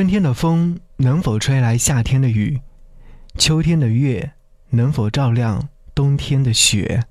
[0.00, 2.62] 春天的风能否吹来夏天的雨？
[3.36, 4.32] 秋天的月
[4.70, 7.04] 能否照亮冬天的雪？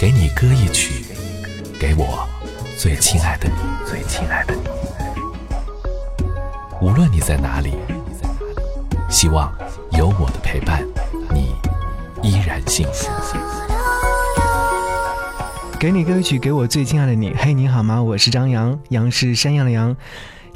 [0.00, 1.04] 给你歌一曲，
[1.78, 2.28] 给我
[2.76, 3.54] 最亲爱的你，
[3.88, 4.62] 最亲爱的你。
[6.80, 7.74] 无论你在哪里，
[9.08, 9.56] 希望
[9.92, 10.84] 有我的陪伴，
[11.32, 11.54] 你
[12.20, 13.08] 依然幸福。
[15.78, 17.32] 给你歌曲，给我最亲爱的你。
[17.32, 18.02] 嘿，你好吗？
[18.02, 19.96] 我是张扬，杨是山羊的羊。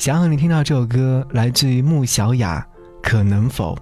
[0.00, 2.66] 想和你听到这首歌，来自于穆小雅，
[3.02, 3.76] 可能否？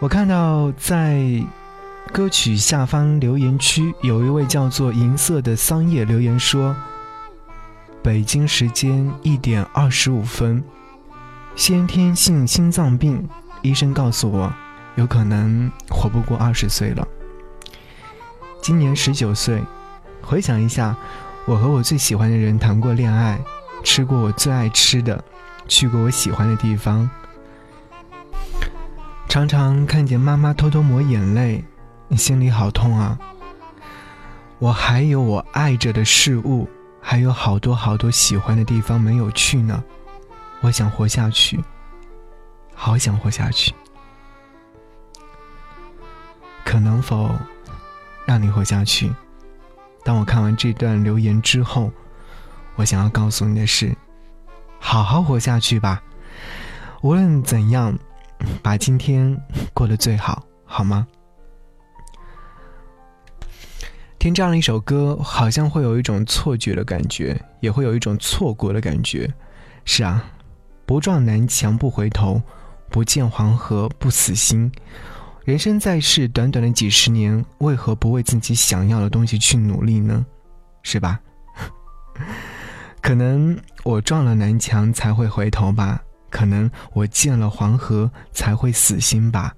[0.00, 1.22] 我看到在
[2.12, 6.74] 歌曲下方留言区，有一位叫做银色的桑叶留言说
[8.02, 10.64] ：“北京时间一点二十五分，
[11.54, 13.24] 先天性心脏病，
[13.62, 14.52] 医生告诉我，
[14.96, 17.06] 有可能活不过二十岁了。
[18.60, 19.62] 今年十九岁，
[20.20, 20.96] 回想一下，
[21.46, 23.38] 我和我最喜欢的人谈过恋爱。”
[23.88, 25.24] 吃过我最爱吃的，
[25.66, 27.08] 去过我喜欢的地方，
[29.30, 31.64] 常常看见妈妈偷偷抹眼泪，
[32.14, 33.18] 心里好痛啊！
[34.58, 36.68] 我还有我爱着的事物，
[37.00, 39.82] 还有好多好多喜欢的地方没有去呢。
[40.60, 41.58] 我想活下去，
[42.74, 43.72] 好想活下去。
[46.62, 47.34] 可能否
[48.26, 49.10] 让你活下去？
[50.04, 51.90] 当我看完这段留言之后。
[52.78, 53.92] 我想要告诉你的是，
[54.78, 56.00] 好好活下去吧，
[57.02, 57.98] 无论怎样，
[58.62, 59.36] 把今天
[59.74, 61.04] 过得最好，好吗？
[64.20, 69.28] 听这样的一首歌，好像会有一种错觉的感觉，也会有一种错过的感觉。
[69.84, 70.24] 是啊，
[70.86, 72.40] 不撞南墙不回头，
[72.90, 74.70] 不见黄河不死心。
[75.44, 80.24] 人生在世，短短的几十年，为何不为自己想要的东西去努力呢？
[80.84, 81.18] 是吧？
[83.08, 89.54] 可能我撞了南墙才会回头吧，可能我见了黄河才会死心吧，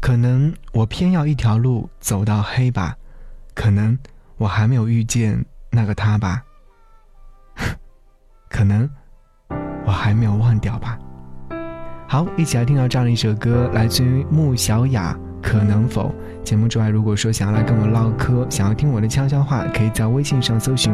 [0.00, 2.96] 可能我偏要一条路走到黑吧，
[3.54, 3.96] 可能
[4.36, 6.42] 我还没有遇见那个他吧，
[8.50, 8.90] 可能
[9.84, 10.98] 我还没有忘掉吧。
[12.08, 15.16] 好，一起来听到这样的一首歌，来自于穆小雅。
[15.40, 16.12] 可能否？
[16.42, 20.92] 节目之外，如果说想要来跟我唠嗑，想要听我的悄悄话，可以在微信上搜寻。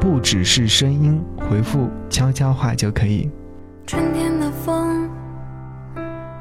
[0.00, 3.30] 不只是声音，回复悄悄话就可以。
[3.86, 5.08] 春天的风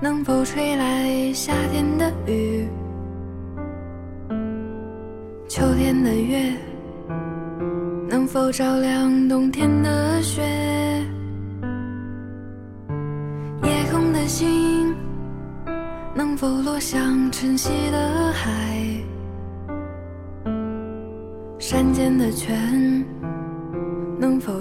[0.01, 2.67] 能否吹来夏天的雨？
[5.47, 6.53] 秋天的月
[8.09, 10.41] 能否照亮冬天的雪？
[13.63, 14.95] 夜空的星
[16.13, 18.51] 能否落向晨曦的海？
[21.57, 23.05] 山间的泉。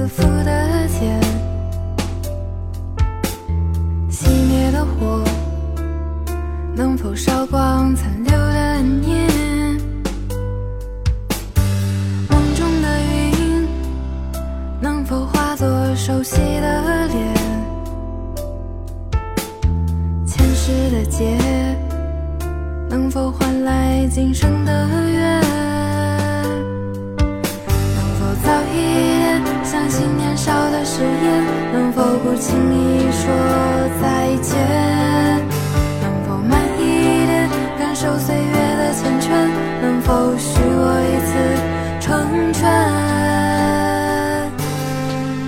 [0.00, 1.20] 自缚的茧，
[4.10, 5.22] 熄灭的火，
[6.74, 9.28] 能否烧光残留的念，
[12.30, 13.68] 梦中的云
[14.80, 17.34] 能否化作熟悉的脸？
[20.26, 21.36] 前世的劫
[22.88, 24.72] 能否换来今生的
[25.10, 25.39] 缘？
[30.84, 31.44] 誓言？
[31.72, 33.22] 能否不轻易说
[34.00, 34.58] 再见？
[36.02, 36.80] 能否慢一
[37.26, 37.48] 点
[37.78, 39.28] 感受岁月的缱绻，
[39.82, 41.30] 能否许我一次
[42.00, 42.08] 成
[42.52, 42.60] 全？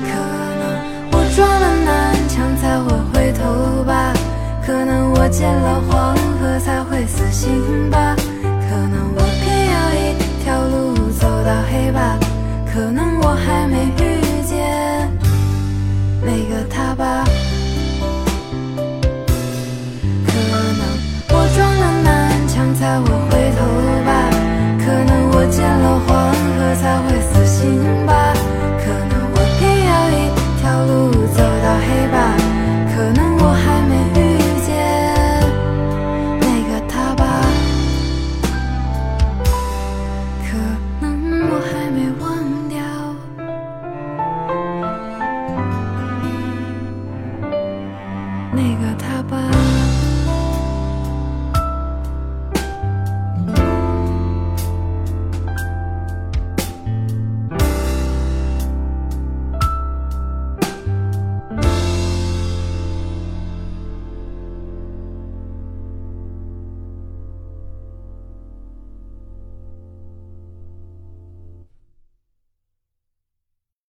[0.05, 0.11] 可
[0.61, 0.63] 能
[1.13, 1.91] 我撞了南
[2.29, 4.13] 墙才会回头吧，
[4.65, 5.81] 可能我见了